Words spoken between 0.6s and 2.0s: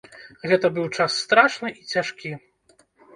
быў час страшны і